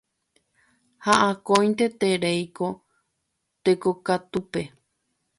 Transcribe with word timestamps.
Ha 1.03 1.13
akóinte 1.31 1.85
tereiko 1.99 2.67
tekokatúpe 3.63 4.61